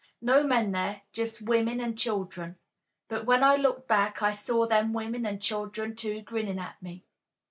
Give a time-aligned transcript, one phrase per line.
[0.19, 2.55] No men there, just women an' children,
[3.07, 7.05] but when I looked back I saw them women an' children, too, grinnin' at me.